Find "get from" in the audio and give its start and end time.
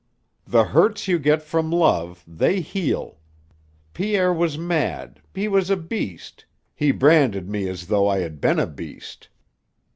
1.19-1.69